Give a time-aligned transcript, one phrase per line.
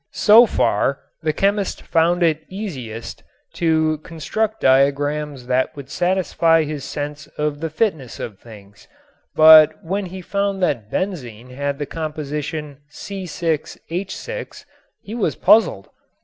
[0.17, 3.21] So far the chemist found it east
[3.53, 8.87] to construct diagrams that would satisfy his sense of the fitness of things,
[9.35, 14.65] but when he found that benzene had the compostion C_H_
[15.03, 15.89] he was puzzled.